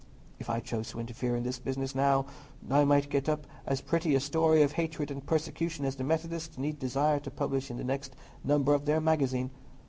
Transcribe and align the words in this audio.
If 0.39 0.49
I 0.49 0.59
chose 0.59 0.89
to 0.89 0.99
interfere 0.99 1.35
in 1.35 1.43
this 1.43 1.59
business, 1.59 1.93
now, 1.93 2.25
I 2.71 2.83
might 2.85 3.11
get 3.11 3.29
up 3.29 3.45
as 3.67 3.81
pretty 3.81 4.15
a 4.15 4.19
story 4.19 4.63
of 4.63 4.71
hatred 4.71 5.11
and 5.11 5.23
persecution 5.23 5.85
as 5.85 5.95
the 5.95 6.03
Methodists 6.03 6.57
need 6.57 6.79
desire 6.79 7.19
to 7.19 7.29
publish 7.29 7.69
in 7.69 7.77
the 7.77 7.83
next 7.83 8.15
number 8.43 8.73
of 8.73 8.85
their 8.85 8.99
magazine. 8.99 9.51